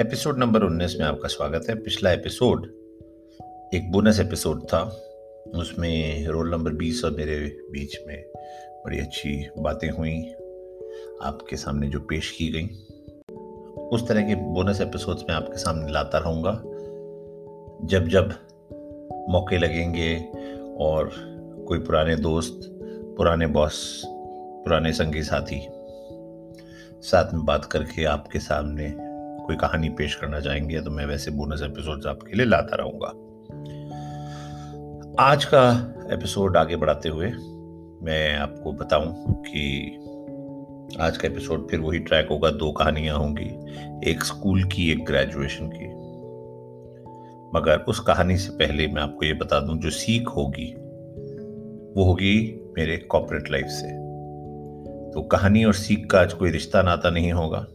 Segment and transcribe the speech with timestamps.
[0.00, 2.66] Episode number 19 में आपका स्वागत है। पिछला एपिसोड
[3.74, 4.80] एक बोनस एपिसोड था।
[5.54, 7.38] उसमें रोल नंबर 20 और मेरे
[7.72, 8.24] बीच में
[8.84, 10.22] बड़ी अच्छी बातें हुई।
[11.22, 12.66] आपके सामने जो पेश की गई।
[13.80, 16.52] उस तरह के बोनस एपिसोड्स में आपके सामने लाता रहूँगा।
[17.86, 18.28] जब जब
[19.28, 20.28] मौके लगेंगे
[20.78, 21.12] और
[21.68, 22.60] कोई पुराने दोस्त,
[23.16, 25.68] पुराने बॉस, पुराने संगी साथी
[27.02, 29.07] साथ में बात करके आपके सामने
[29.48, 33.08] कोई कहानी पेश करना चाहेंगे तो मैं वैसे बोनस एपिसोड्स आपके लिए लाता रहूँगा।
[35.20, 35.62] आज का
[36.12, 37.26] एपिसोड आगे बढ़ाते हुए
[38.02, 39.94] मैं आपको बताऊँ कि
[41.00, 43.48] आज का एपिसोड फिर वही ट्रैक होगा, दो कहानियाँ होंगी,
[44.10, 45.88] एक स्कूल की, एक ग्रेजुएशन की।
[47.58, 50.74] मगर उस कहानी से पहले मैं आपको ये बता दूँ, जो सीख होगी,
[51.96, 53.88] वो होगी मेरे कॉपरेट लाइफ से।
[55.10, 57.66] तो कहानी और सीख का आज कोई रिश्ता नाता नहीं होगा।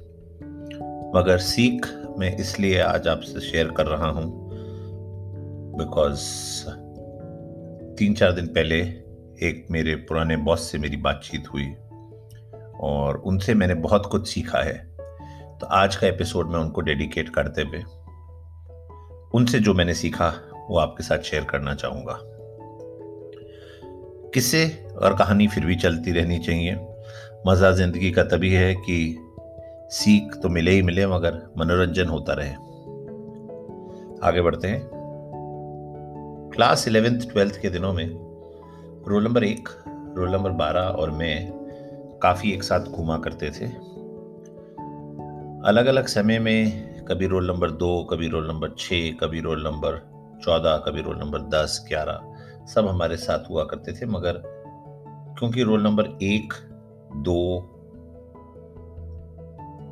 [1.16, 4.50] मगर सीख मैं इसलिए आज आपसे शेयर कर रहा हूँ
[5.78, 6.20] बिकॉज़
[7.96, 8.80] तीन चार दिन पहले
[9.48, 11.66] एक मेरे पुराने बॉस से मेरी बातचीत हुई
[12.80, 14.78] और उनसे मैंने बहुत कुछ सीखा है।
[15.60, 17.84] तो आज का एपिसोड में उनको डेडिकेट करते हुए
[19.34, 20.34] उनसे जो मैंने सीखा,
[20.70, 22.20] वो आपके साथ शेयर करना चाहूँगा।
[24.34, 26.76] किस्से और कहानी फिर भी चलती रहनी चाहिए।
[27.48, 29.23] मज़ा ज़िंदगी का तभी है कि
[29.94, 32.54] सीख तो मिले ही मिले, मगर मनोरंजन होता रहे।
[34.28, 34.90] आगे बढ़ते हैं।
[36.54, 38.10] क्लास इलेवेंथ, ट्वेल्थ के दिनों में
[39.08, 41.52] रोल नंबर एक रोल नंबर बारह और मैं
[42.24, 43.66] काफ़ी एक साथ घूमा करते थे।
[45.68, 50.10] अलग अलग समय में कभी रोल नंबर दो, कभी रोल नंबर छः कभी रोल नंबर
[50.44, 52.22] चौदह, कभी रोल नंबर दस, ग्यारह,
[52.66, 54.42] सब हमारे साथ हुआ करते थे, मगर
[55.40, 56.54] क्योंकि रोल नंबर एक,
[57.16, 57.70] दो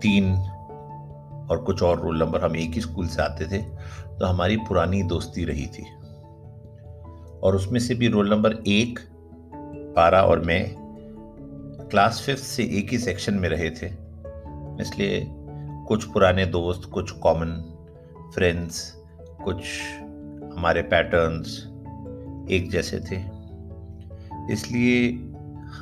[0.01, 0.33] तीन
[1.51, 3.61] और कुछ और रोल नंबर हम एक ही स्कूल से आते थे
[4.19, 5.85] तो हमारी पुरानी दोस्ती रही थी।
[7.43, 8.99] और उसमें से भी रोल नंबर एक,
[9.95, 10.75] पारा और मैं
[11.91, 13.87] क्लास फिफ्थ से एक ही सेक्शन में रहे थे।
[14.81, 15.27] इसलिए
[15.87, 17.49] कुछ पुराने दोस्त, कुछ कॉमन
[18.33, 18.95] फ्रेंड्स
[19.43, 19.63] कुछ
[20.57, 21.67] हमारे पैटर्न्स
[22.51, 23.23] एक जैसे थे।
[24.53, 25.11] इसलिए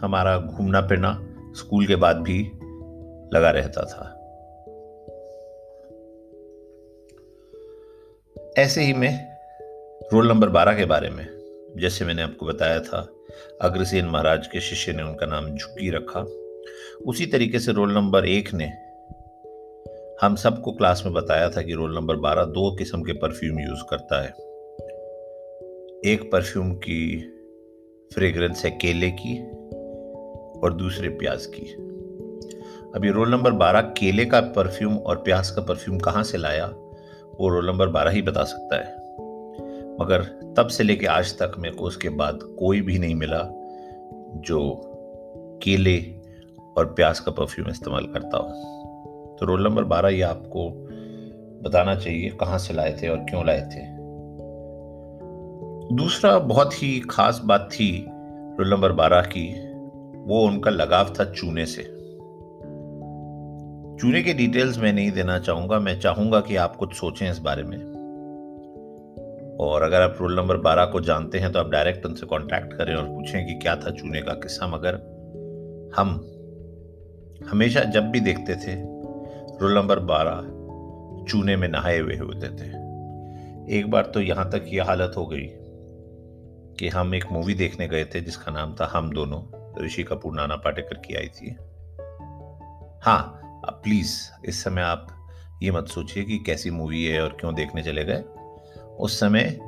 [0.02, 1.20] हमारा घूमना फिरना
[1.56, 2.52] स्कूल के बाद भी
[3.34, 4.16] लगा रहता था।
[8.58, 9.28] ऐसे ही मैं
[10.14, 11.28] रोल नंबर बारह के बारे में,
[11.78, 13.10] जैसे मैंने आपको बताया था,
[13.62, 16.20] अग्रसेन महाराज के शिष्य ने उनका नाम झुक्की रखा।
[17.08, 18.66] उसी तरीके से रोल नंबर एक ने
[20.22, 23.84] हम सबको क्लास में बताया था कि रोल नंबर बारह दो किस्म के परफ्यूम यूज़
[23.90, 24.30] करता है।
[26.14, 27.31] एक परफ्यूम की
[28.14, 29.44] फ्रेग्रेंस है केले की
[30.60, 31.74] और दूसरे प्याज की।
[32.96, 36.74] अभी रोल नंबर बारह केले का परफ्यूम और प्याज का परफ्यूम कहाँ से लाया?
[37.40, 39.00] वो रोल नंबर बारह ही बता सकता है।
[40.02, 40.24] मगर
[40.58, 43.42] तब से लेके आज तक मेरे को उसके बाद कोई भी नहीं मिला
[44.36, 44.82] जो
[45.64, 46.16] केले
[46.78, 50.70] और प्याज का परफ्यूम इस्तेमाल करता हो। तो रोल नंबर बारह ये आपको
[51.70, 54.00] बताना चाहिए कहाँ से लाए थे और क्यों लाए थे।
[55.96, 58.06] दूसरा बहुत ही खास बात थी
[58.60, 59.72] रोल नंबर बारह की,
[60.16, 61.99] वो उनका लगाव था चूने से।
[64.00, 67.64] चूने के डिटेल्स मैं नहीं देना चाहूँगा, मैं चाहूँगा कि आप कुछ सोचें इस बारे
[67.64, 67.78] में।
[69.60, 72.94] और अगर आप रोल नंबर बारह को जानते हैं तो आप डायरेक्ट उनसे कांटेक्ट करें
[72.96, 74.96] और पूछें कि क्या था चूने का किस्सा। मगर
[75.98, 76.14] हम
[77.50, 78.76] हमेशा जब भी देखते थे
[79.60, 80.42] रोल नंबर बारह
[81.30, 82.70] चूने में नहाए हुए होते थे।
[83.78, 85.46] एक बार तो यहाँ तक ये हालत हो गई
[86.80, 89.42] कि हम एक मूवी देखने गए थे, जिसका नाम था हम दोनों,
[89.86, 91.56] ऋषि कपूर, नाना पाटेकर की आई थी।
[93.04, 93.36] हाँ
[93.69, 94.13] अब प्लीज़
[94.46, 95.07] इस समय आप
[95.63, 98.24] ये मत सोचिए कि कैसी मूवी है और क्यों देखने चले गए।
[99.00, 99.59] उस समय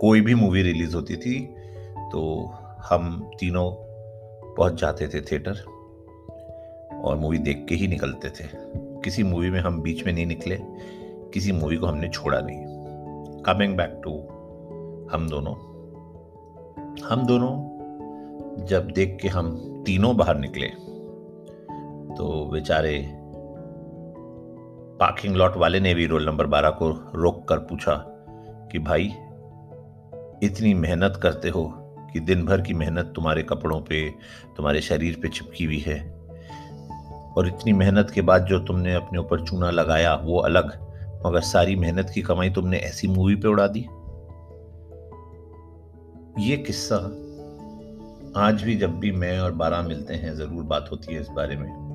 [0.00, 1.40] कोई भी मूवी रिलीज़ होती थी
[2.12, 2.52] तो
[2.90, 3.70] हम तीनों
[4.54, 5.52] पहुँच जाते थे थिएटर
[7.04, 8.48] और मूवी देख के ही निकलते थे।
[9.04, 10.58] किसी मूवी में हम बीच में नहीं निकले,
[11.34, 12.64] किसी मूवी को हमने छोड़ा नहीं।
[13.42, 14.18] कमिंग बैक टू
[15.12, 15.54] हम दोनों।
[17.10, 19.56] हम दोनों जब देख के हम
[19.86, 20.66] तीनों बाहर निकले
[22.16, 23.19] तो बेचारे
[25.00, 28.04] पार्किंग लॉट वाले ने भी रोल नंबर बारह को रोक कर पूछा
[28.72, 29.04] कि भाई,
[30.42, 31.74] इतनी मेहनत करते हो
[32.12, 34.10] कि दिन भर की मेहनत तुम्हारे कपड़ों पे,
[34.56, 36.10] तुम्हारे शरीर पे चिपकी हुई है।
[37.36, 40.66] और इतनी मेहनत के बाद जो तुमने अपने ऊपर चूना लगाया, वो अलग,
[41.26, 43.86] मगर सारी मेहनत की कमाई तुमने ऐसी मूवी पे उड़ा दी।
[46.50, 46.96] ये किस्सा
[48.36, 51.56] आज भी जब भी मैं और बारह मिलते हैं, ज़रूर बात होती है इस बारे
[51.56, 51.89] में।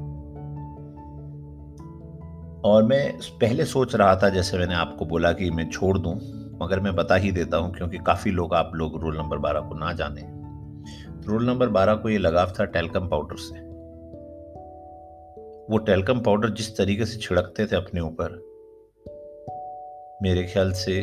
[2.65, 6.13] और मैं पहले सोच रहा था, जैसे मैंने आपको बोला कि मैं छोड़ दूँ,
[6.62, 9.75] मगर मैं बता ही देता हूँ, क्योंकि काफ़ी लोग आप लोग रोल नंबर बारह को
[9.75, 13.59] ना जाने। तो रोल नंबर बारह को ये लगाव था टेलकम पाउडर से।
[15.69, 18.41] वो टेलकम पाउडर जिस तरीके से छिड़कते थे अपने ऊपर,
[20.23, 21.01] मेरे ख्याल से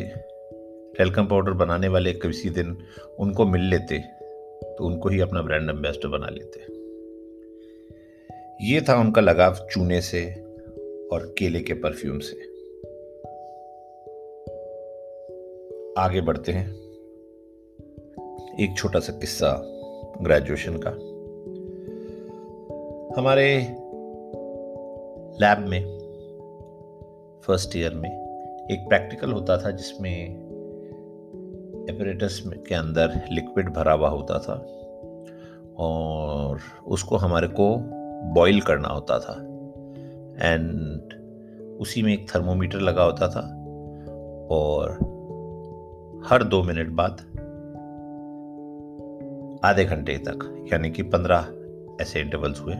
[0.97, 2.77] टेलकम पाउडर बनाने वाले किसी दिन
[3.19, 6.71] उनको मिल लेते तो उनको ही अपना ब्रांड एम्बेसडर बना लेते।
[8.65, 10.23] ये था उनका लगाव चूने से
[11.13, 12.35] और केले के परफ्यूम से।
[15.97, 16.71] आगे बढ़ते हैं।
[18.59, 19.61] एक छोटा सा किस्सा
[20.21, 20.89] ग्रेजुएशन का।
[23.21, 23.59] हमारे
[25.39, 25.83] लैब में
[27.43, 28.09] फ़र्स्ट ईयर में
[28.71, 30.29] एक प्रैक्टिकल होता था जिसमें
[31.89, 34.53] एपरेटस के अंदर लिक्विड भरा हुआ होता था
[35.77, 37.75] और उसको हमारे को
[38.33, 39.49] बॉईल करना होता था।
[40.41, 40.92] एंड
[41.79, 43.41] उसी में एक थर्मोमीटर लगा होता था
[44.51, 44.91] और
[46.25, 47.11] हर दो मिनट बाद
[49.65, 51.47] आधे घंटे तक, यानी कि पंद्रह
[52.01, 52.73] ऐसे इंटरवल्स हुए।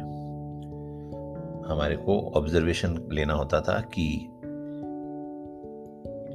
[1.70, 4.30] हमारे को ऑब्जर्वेशन लेना होता था कि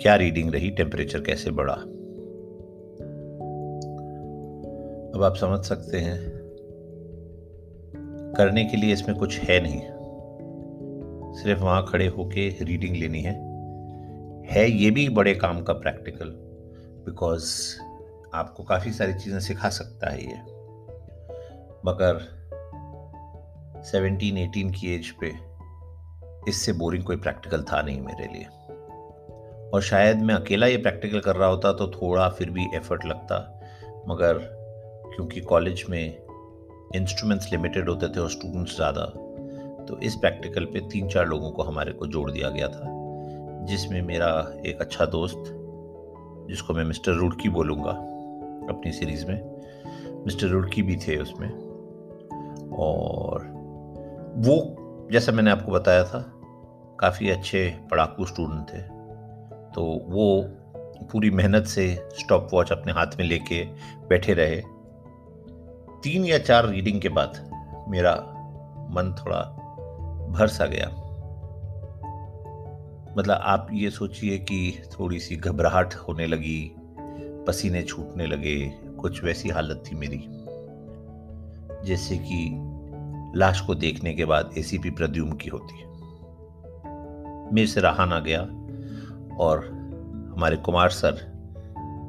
[0.02, 1.74] क्या रीडिंग रही टेम्परेचर कैसे बढ़ा।
[5.14, 6.38] अब आप समझ सकते हैं,
[8.36, 9.80] करने के लिए इसमें कुछ है नहीं।
[11.42, 13.32] सिर्फ़ वहाँ खड़े होके रीडिंग लेनी है।
[14.46, 16.28] है ये भी बड़े काम का प्रैक्टिकल
[17.06, 17.50] बिकॉज़
[18.34, 20.38] आपको काफ़ी सारी चीज़ें सिखा सकता है ये।
[21.84, 22.18] मगर
[23.84, 25.32] 17 18 की एज पे
[26.48, 28.44] इससे बोरिंग कोई प्रैक्टिकल था नहीं मेरे लिए।
[29.70, 33.38] और शायद मैं अकेला ये प्रैक्टिकल कर रहा होता तो थोड़ा फिर भी एफर्ट लगता,
[34.08, 34.38] मगर
[35.14, 36.18] क्योंकि कॉलेज में
[36.96, 39.02] इंस्ट्रूमेंट्स लिमिटेड होते थे और स्टूडेंट्स ज़्यादा
[39.88, 42.82] तो इस प्रैक्टिकल पे तीन चार लोगों को हमारे को जोड़ दिया गया था,
[43.64, 45.44] जिसमें मेरा एक अच्छा दोस्त,
[46.48, 47.90] जिसको मैं मिस्टर रुड़की बोलूँगा
[48.74, 49.56] अपनी सीरीज़ में,
[50.24, 51.48] मिस्टर रुड़की भी थे उसमें।
[52.78, 53.46] और
[54.36, 54.76] वो,
[55.12, 56.32] जैसा मैंने आपको बताया था,
[57.00, 58.82] काफ़ी अच्छे पढ़ाकू स्टूडेंट थे।
[59.74, 60.42] तो वो
[61.12, 63.64] पूरी मेहनत से स्टॉप वॉच अपने हाथ में लेके
[64.08, 64.62] बैठे रहे।
[66.02, 67.50] तीन या चार रीडिंग के बाद
[67.88, 68.14] मेरा
[68.90, 69.64] मन थोड़ा
[70.32, 71.04] भर सा गया।
[73.18, 76.74] मतलब आप ये सोचिए कि थोड़ी सी घबराहट होने लगी,
[77.46, 78.68] पसीने छूटने लगे,
[79.00, 80.24] कुछ वैसी हालत थी मेरी।
[81.86, 82.64] जैसे कि
[83.38, 85.88] लाश को देखने के बाद एसीपी प्रद्युम की होती। है
[87.52, 88.40] मेरे से रहा ना गया
[89.36, 89.64] और
[90.36, 91.38] हमारे कुमार सर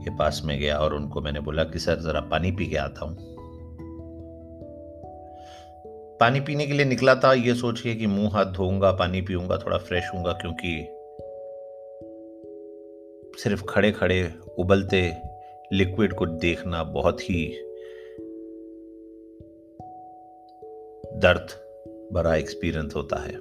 [0.04, 3.06] के पास में गया और उनको मैंने बोला कि, सर, ज़रा पानी पी के आता
[3.06, 3.29] हूँ।
[6.20, 9.58] पानी पीने के लिए निकला था, ये सोच के कि मुँह हाथ धोऊँगा, पानी पीऊँगा,
[9.58, 10.88] थोड़ा फ्रेश होऊँगा, क्योंकि
[13.44, 15.14] सिर्फ़ खड़े खड़े उबलते
[15.74, 17.48] लिक्विड को देखना बहुत ही
[21.14, 21.48] दर्द
[22.14, 23.34] भरा एक्सपीरियंस होता है।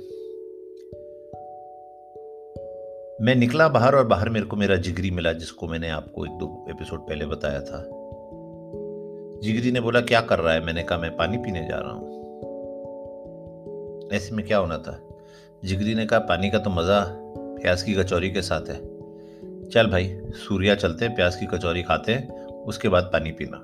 [3.25, 6.67] मैं निकला बाहर और बाहर मेरे को मेरा जिगरी मिला, जिसको मैंने आपको एक दो
[6.71, 7.83] एपिसोड पहले बताया था।
[9.41, 10.65] जिगरी ने बोला, क्या कर रहा है?
[10.65, 12.28] मैंने कहा, मैं पानी पीने जा रहा हूँ।
[14.13, 15.09] ऐसे में क्या होना था?
[15.65, 17.05] जिगरी ने कहा, पानी का तो मज़ा
[17.39, 18.99] प्याज की कचौरी के साथ है।
[19.69, 23.57] चल भाई, सूर्या चलते, प्याज की कचौरी खाते हैं उसके बाद पानी पीना।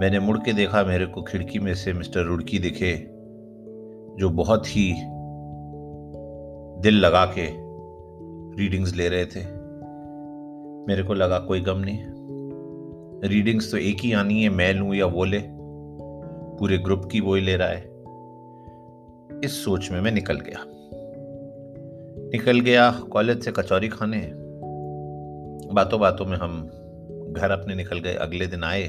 [0.00, 2.96] मैंने मुड़ के देखा, मेरे को खिड़की में से मिस्टर रुड़की दिखे,
[4.20, 4.94] जो बहुत ही
[6.82, 7.46] दिल लगा के
[8.62, 9.40] रीडिंग्स ले रहे थे।
[10.88, 12.04] मेरे को लगा, कोई गम नहीं।
[13.28, 15.42] रीडिंग्स तो एक ही आनी है, मैं लू या वो ले।
[16.58, 17.95] पूरे ग्रुप की वो ही ले रहा है।
[19.44, 20.64] इस सोच में मैं निकल गया।
[22.32, 24.32] निकल गया, कॉलेज से कचौरी खाने।
[25.72, 26.62] बातों बातों में हम
[27.32, 28.86] घर अपने निकल गए, अगले दिन आए।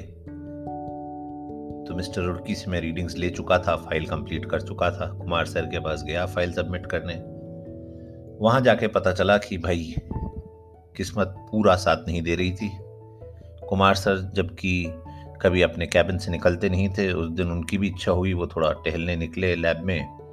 [1.87, 5.45] तो मिस्टर रुड़की से मैं रीडिंग्स ले चुका था, फ़ाइल कंप्लीट कर चुका था, कुमार
[5.45, 7.13] सर के पास गया, फ़ाइल सबमिट करने।
[8.43, 9.95] वहाँ जाके पता चला कि भाई,
[10.95, 12.71] किस्मत पूरा साथ नहीं दे रही थी।
[13.69, 14.93] कुमार सर जबकि
[15.41, 18.71] कभी अपने कैबिन से निकलते नहीं थे, उस दिन उनकी भी इच्छा हुई, वो थोड़ा
[18.71, 20.26] टहलने निकले लैब में।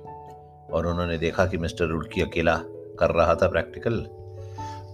[0.72, 2.56] और उन्होंने देखा कि मिस्टर रुड़की अकेला
[2.98, 4.00] कर रहा था प्रैक्टिकल।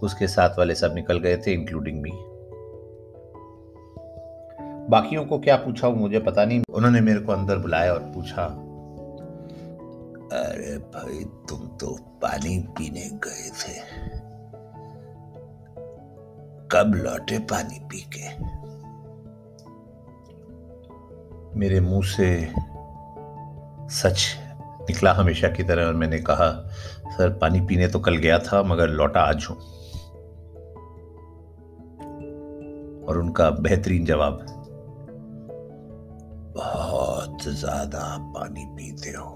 [0.02, 2.12] उसके साथ वाले सब निकल गए थे इंक्लूडिंग मी
[4.90, 8.44] बाकियों को क्या पूछा मुझे पता नहीं। उन्होंने मेरे को अंदर बुलाया और पूछा,
[10.32, 13.78] अरे भाई, तुम तो पानी पीने गए थे।
[16.72, 18.28] कब लौटे पानी पी के?
[21.58, 22.28] मेरे मुँह से
[23.94, 24.26] सच
[24.90, 26.50] निकला हमेशा की तरह और मैंने कहा,
[27.10, 29.56] सर, पानी पीने तो कल गया था, मगर लौटा आज हूँ।
[33.08, 34.46] और उनका बेहतरीन जवाब,
[36.56, 38.02] बहुत ज़्यादा
[38.34, 39.30] पानी पीते हो।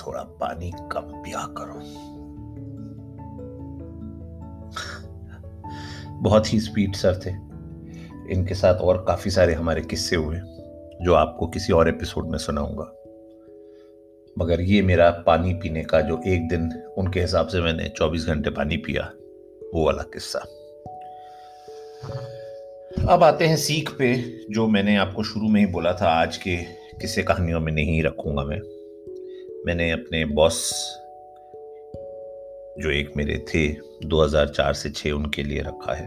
[0.00, 1.80] थोड़ा पानी कम पिया करो।
[6.22, 7.30] बहुत ही स्वीट सर थे।
[8.32, 10.36] इनके साथ और काफ़ी सारे हमारे किस्से हुए,
[11.02, 12.90] जो आपको किसी और एपिसोड में सुनाऊँगा।
[14.38, 18.50] मगर ये मेरा पानी पीने का जो एक दिन उनके हिसाब से मैंने 24 घंटे
[18.50, 19.12] पानी पिया,
[19.74, 20.38] वो वाला किस्सा।
[23.08, 24.16] अब आते हैं सीख पे,
[24.50, 26.56] जो मैंने आपको शुरू में ही बोला था, आज के
[27.00, 28.60] किस्से कहानियों में नहीं रखूँगा मैं।
[29.66, 30.72] मैंने अपने बॉस,
[32.78, 33.76] जो एक मेरे थे
[34.06, 36.06] 2004 से 6 उनके लिए रखा है।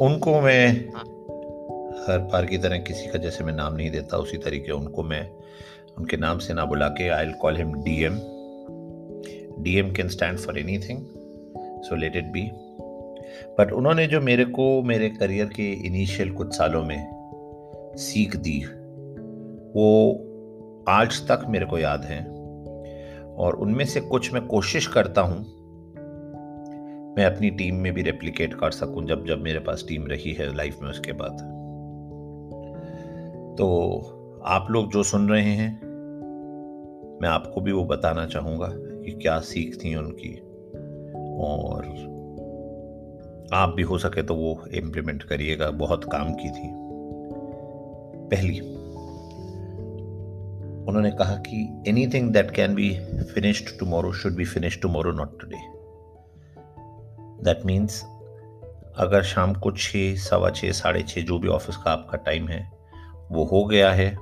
[0.00, 0.88] उनको मैं
[2.08, 5.28] हर बार की तरह किसी का जैसे मैं नाम नहीं देता, उसी तरीके उनको मैं
[5.98, 8.18] उनके नाम से ना बुला के I call him D M
[9.64, 11.04] D M can stand for anything
[11.84, 12.50] so let it be
[13.58, 16.98] but उन्होंने जो मेरे को, मेरे करियर के इनिशियल कुछ सालों में
[17.98, 18.58] सीख दी,
[19.74, 22.20] वो आज तक मेरे को याद है।
[23.38, 25.38] और उनमें से कुछ मैं कोशिश करता हूँ,
[27.18, 30.54] मैं अपनी टीम में भी रेप्लिकेट कर सकूँ जब जब मेरे पास टीम रही है
[30.56, 31.57] लाइफ में उसके बाद।
[33.58, 35.70] तो आप लोग जो सुन रहे हैं,
[37.22, 40.34] मैं आपको भी वो बताना चाहूँगा कि क्या सीख थी उनकी।
[41.40, 41.84] और
[43.52, 46.70] आप भी हो सके तो वो इम्प्लीमेंट करिएगा, बहुत काम की थी।
[48.28, 48.60] पहली,
[50.88, 53.00] उन्होंने कहा कि anything that can be
[53.34, 55.56] finished tomorrow should be finished tomorrow not today
[57.44, 58.02] that means
[58.98, 62.77] अगर शाम को छः सवा छः साढ़े छः जो भी ऑफ़िस का आपका टाइम है
[63.32, 64.18] वो हो गया है।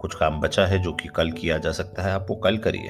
[0.00, 2.88] कुछ काम बचा है जो कि कल किया जा सकता है। आप वो कल करिए।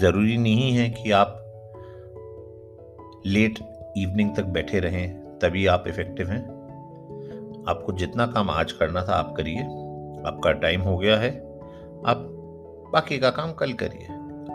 [0.00, 1.40] ज़रूरी नहीं है कि आप
[3.26, 3.58] लेट
[3.96, 6.64] इवनिंग तक बैठे रहें, तभी आप इफ़ेक्टिव हैं।
[7.68, 9.58] आपको जितना काम आज करना था आप करिए।
[10.26, 11.30] आपका टाइम हो गया है।
[12.06, 12.30] आप
[12.92, 14.06] बाकी का काम कल करिए।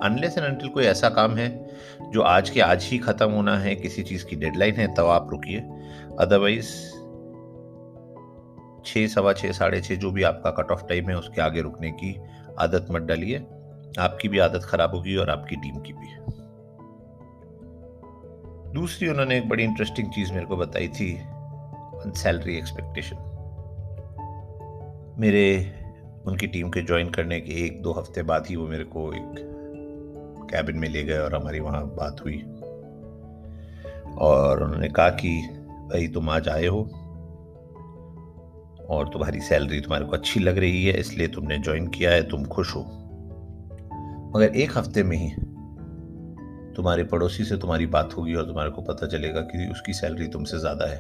[0.03, 1.67] अनलेस एंड अनटिल कोई ऐसा काम है
[2.01, 5.27] जो आज के आज ही खत्म होना है, किसी चीज़ की डेडलाइन है, तब आप
[5.31, 5.59] रुकिए।
[6.19, 6.98] अदरवाइज़
[8.85, 11.91] छः, सवा छः, साढ़े छः, जो भी आपका कट ऑफ़ टाइम है, उसके आगे रुकने
[11.91, 12.19] की
[12.59, 13.37] आदत मत डालिए।
[13.99, 16.39] आपकी भी आदत खराब होगी और आपकी टीम की भी।
[18.73, 21.21] दूसरी, उन्होंने एक बड़ी इंटरेस्टिंग चीज़ मेरे को बताई थी
[22.07, 23.25] सैलरी एक्सपेक्टेशन
[25.19, 25.73] मेरे,
[26.25, 29.33] उनकी टीम के ज्वाइन करने के एक, दो हफ़्ते बाद ही वो मेरे को एक
[30.51, 32.43] कैबिन में ले गए और हमारी वहाँ बात हुई।
[34.17, 36.89] और उन्होंने कहा कि, भाई, तुम आज आए हो
[38.89, 42.45] और तुम्हारी सैलरी तुम्हारे को अच्छी लग रही है, इसलिए तुमने ज्वाइन किया है, तुम
[42.45, 42.81] खुश हो।
[44.35, 45.29] मगर एक हफ़्ते में ही
[46.75, 50.59] तुम्हारे पड़ोसी से तुम्हारी बात होगी और तुम्हारे को पता चलेगा कि उसकी सैलरी तुमसे
[50.59, 50.97] ज़्यादा है।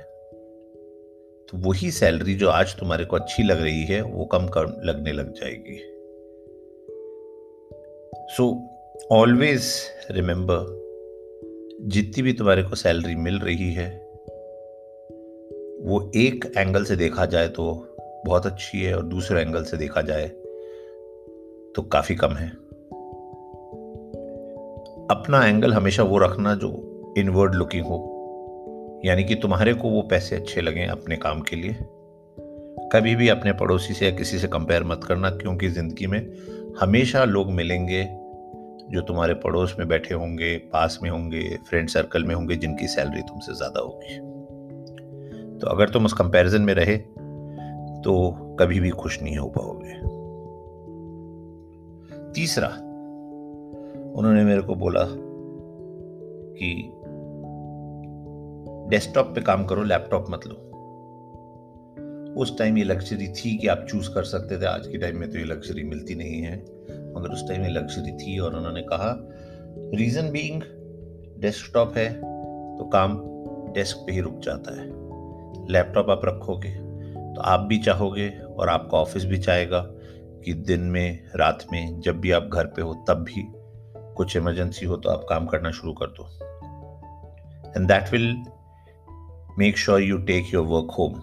[1.49, 5.11] तो वही सैलरी जो आज तुम्हारे को अच्छी लग रही है, वो कम कम लगने
[5.11, 5.77] लग जाएगी।
[8.35, 8.51] सो
[9.11, 9.71] ऑलवेज
[10.11, 10.77] रिमेंबर
[11.87, 13.89] जितनी भी तुम्हारे को सैलरी मिल रही है
[15.89, 17.63] वो एक एंगल से देखा जाए तो
[18.25, 20.27] बहुत अच्छी है और दूसरे एंगल से देखा जाए
[21.75, 22.47] तो काफ़ी कम है।
[25.09, 26.69] अपना एंगल हमेशा वो रखना जो
[27.17, 31.75] इनवर्ड लुकिंग हो, यानी कि तुम्हारे को वो पैसे अच्छे लगें अपने काम के लिए।
[32.93, 36.19] कभी भी अपने पड़ोसी से या किसी से कंपेयर मत करना, क्योंकि ज़िंदगी में
[36.81, 38.03] हमेशा लोग मिलेंगे
[38.91, 43.21] जो तुम्हारे पड़ोस में बैठे होंगे, पास में होंगे फ्रेंड सर्कल में होंगे, जिनकी सैलरी
[43.21, 44.38] तुमसे ज़्यादा होगी।
[45.61, 46.97] तो अगर तुम उस कंपैरिजन में रहे
[48.03, 49.93] तो कभी भी खुश नहीं हो पाओगे।
[52.33, 52.67] तीसरा,
[54.17, 55.05] उन्होंने मेरे को बोला
[56.55, 56.69] कि
[58.89, 60.65] डेस्कटॉप पे काम करो लैपटॉप मत लो।
[62.41, 65.31] उस टाइम ये लग्जरी थी कि आप चूज़ कर सकते थे। आज के टाइम में
[65.31, 66.55] तो ये लग्जरी मिलती नहीं है।
[67.17, 69.15] मगर उस टाइम ये लग्जरी थी और उन्होंने कहा
[69.95, 70.61] रीजन बीइंग
[71.41, 73.19] डेस्कटॉप है तो काम
[73.73, 74.98] डेस्क पे ही रुक जाता है।
[75.69, 76.69] लैपटॉप आप रखोगे
[77.35, 79.79] तो आप भी चाहोगे और आपका ऑफ़िस भी चाहेगा
[80.45, 83.47] कि दिन में रात में जब भी आप घर पे हो तब भी
[84.15, 86.23] कुछ इमरजेंसी हो तो आप काम करना शुरू कर दो।
[87.77, 88.43] And that will
[89.59, 91.13] make sure you take your work home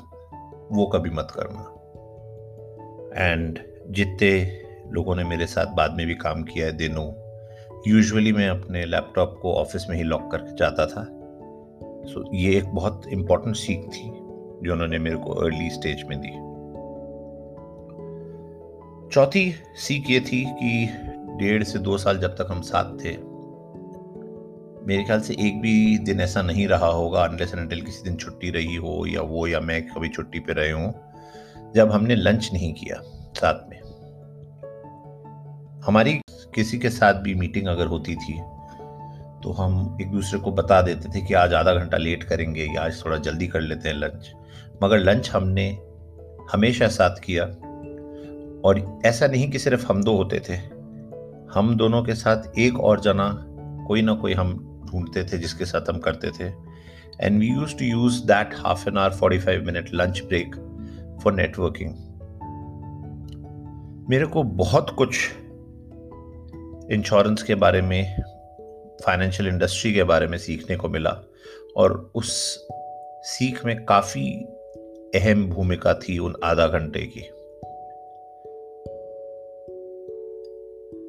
[0.77, 1.73] वो कभी मत करना।
[3.25, 3.59] एंड
[3.91, 4.63] जितने
[4.93, 7.27] लोगों ने मेरे साथ बाद में भी काम किया है दिनों
[7.89, 11.05] यूजुअली मैं अपने लैपटॉप को ऑफ़िस में ही लॉक करके जाता था।
[12.07, 14.26] सो so, ये एक बहुत इंपॉर्टेंट सीख थी।
[14.63, 16.31] जो उन्होंने मेरे को अर्ली स्टेज में दी।
[19.15, 20.89] चौथी सीख ये थी कि
[21.39, 23.17] डेढ़ से दो साल जब तक हम साथ थे,
[24.87, 28.51] मेरे ख्याल से एक भी दिन ऐसा नहीं रहा होगा अनलेस एंड किसी दिन छुट्टी
[28.51, 30.95] रही हो या वो या मैं कभी छुट्टी पे रहे हूँ,
[31.75, 33.01] जब हमने लंच नहीं किया
[33.35, 33.81] साथ में।
[35.87, 36.13] हमारी
[36.55, 38.41] किसी के साथ भी मीटिंग अगर होती थी
[39.43, 42.85] तो हम एक दूसरे को बता देते थे कि आज आधा घंटा लेट करेंगे या
[42.85, 44.33] आज थोड़ा जल्दी कर लेते हैं लंच
[44.83, 45.79] मगर लंच हमने
[46.53, 47.45] हमेशा साथ किया।
[48.65, 50.57] और ऐसा नहीं कि सिर्फ़ हम दो होते थे।
[51.55, 53.45] हम दोनों के साथ एक और जना
[53.87, 56.53] कोई ना कोई हम ढूंढते थे जिसके साथ हम करते थे।
[57.21, 60.55] And we use to use that half an hour forty five minute lunch break
[61.25, 61.95] for networking
[64.11, 65.31] मेरे को बहुत कुछ
[66.91, 68.23] इंश्योरेंस के बारे में
[69.07, 71.21] फाइनेंशियल इंडस्ट्री के बारे में सीखने को मिला।
[71.77, 72.67] और उस
[73.23, 74.47] सीख में काफ़ी
[75.15, 77.21] अहम भूमिका थी उन आधा घंटे की।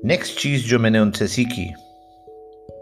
[0.06, 1.68] नेक्स्ट चीज़ जो मैंने उनसे सीखी,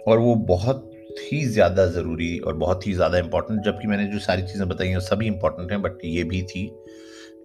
[0.07, 0.91] और वो बहुत
[1.21, 4.99] ही ज़्यादा ज़रूरी और बहुत ही ज़्यादा इंपॉर्टेंट जबकि मैंने जो सारी चीज़ें बताई हैं
[4.99, 6.63] सभी इंपॉर्टेंट हैं बट ये भी थी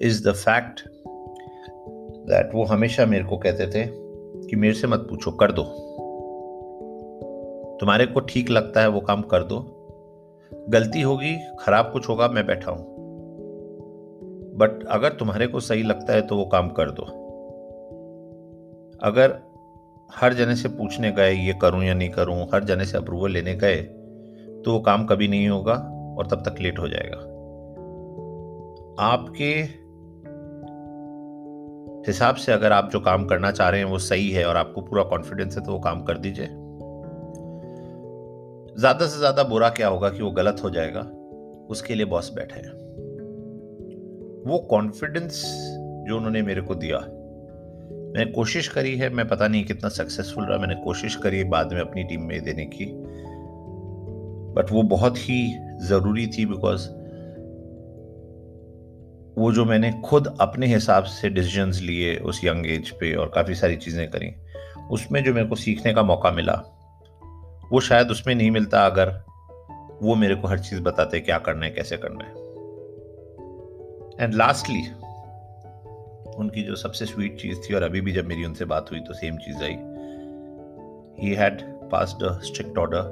[0.03, 0.81] इज़ द फैक्ट
[2.29, 3.87] दैट वो हमेशा मेरे को कहते थे
[4.49, 5.63] कि मेरे से मत पूछो, कर दो।
[7.81, 9.61] तुम्हारे को ठीक लगता है वो काम कर दो।
[10.53, 13.00] गलती होगी, खराब कुछ होगा, मैं बैठा हूँ।
[14.61, 17.03] बट अगर तुम्हारे को सही लगता है तो वो काम कर दो।
[19.03, 19.39] अगर
[20.11, 23.55] हर जने से पूछने गए, ये करूँ या नहीं करूँ, हर जने से अप्रूवल लेने
[23.55, 23.77] गए
[24.65, 25.75] तो वो काम कभी नहीं होगा
[26.19, 27.17] और तब तक लेट हो जाएगा।
[29.03, 29.53] आपके
[32.07, 34.81] हिसाब से अगर आप जो काम करना चाह रहे हैं वो सही है और आपको
[34.81, 36.47] पूरा कॉन्फिडेंस है तो वो काम कर दीजिए।
[38.81, 41.01] ज़्यादा से ज़्यादा बुरा क्या होगा कि वो गलत हो जाएगा?
[41.71, 42.80] उसके लिए बॉस बैठे हैं।
[44.47, 45.43] वो कॉन्फिडेंस
[46.09, 46.99] जो उन्होंने मेरे को दिया
[48.15, 51.81] मैंने कोशिश करी है, मैं पता नहीं कितना सक्सेसफुल रहा, मैंने कोशिश करी बाद में
[51.81, 52.87] अपनी टीम में देने की।
[54.55, 56.89] बट वो बहुत ही ज़रूरी थी बिकॉज़
[59.39, 63.55] वो जो मैंने खुद अपने हिसाब से डिसीजंस लिए उस यंग एज पे और काफ़ी
[63.55, 64.35] सारी चीज़ें करी,
[64.91, 66.55] उसमें जो मेरे को सीखने का मौका मिला,
[67.73, 69.25] वो शायद उसमें नहीं मिलता अगर
[70.03, 72.40] वो मेरे को हर चीज़ बताते क्या करना है, कैसे करना है।
[74.21, 74.81] एंड लास्टली
[76.37, 79.15] उनकी जो सबसे स्वीट चीज़ थी, और अभी भी जब मेरी उनसे बात हुई तो
[79.15, 79.77] सेम चीज़ आई।
[81.19, 83.03] He had passed a strict order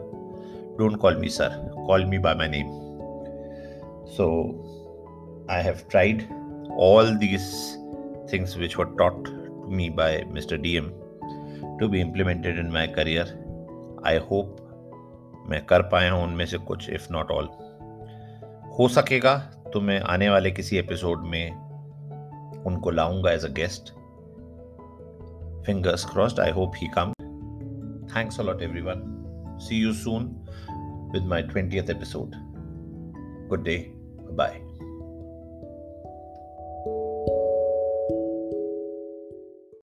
[0.78, 1.48] don't call me sir
[1.86, 2.66] call me by my name
[4.06, 4.28] so
[5.50, 6.28] I have tried
[6.80, 7.44] all these
[8.30, 10.56] things which were taught to me by Mr.
[10.64, 10.84] DM
[11.80, 13.24] to be implemented in my career
[14.06, 14.56] I hope
[15.46, 17.44] मैं कर पाया हूँ उनमें से कुछ if not all
[18.78, 21.50] हो सकेगा तो मैं आने वाले किसी एपिसोड में
[22.66, 23.92] उनको लाऊँगा as a guest
[25.66, 27.12] fingers crossed I hope he come
[28.16, 29.14] thanks a lot everyone
[29.60, 30.24] see you soon
[31.14, 32.34] with my 20th episode.
[33.50, 33.92] Good day.
[34.32, 34.67] Bye.